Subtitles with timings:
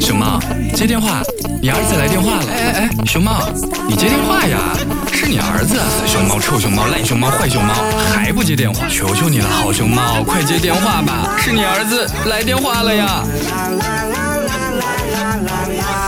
[0.00, 0.40] 熊猫，
[0.74, 1.22] 接电话，
[1.60, 2.46] 你儿子来电话了。
[2.50, 3.46] 哎哎哎，熊猫，
[3.86, 4.58] 你接电话呀，
[5.12, 5.78] 是你儿子。
[6.06, 7.74] 熊猫，臭熊猫，烂熊猫，坏熊猫，
[8.14, 13.22] 还不接电话，求求你了，好熊猫，快接电话吧，是你儿子来电话了呀。
[13.46, 15.99] 啦啦啦啦啦啦啦啦啦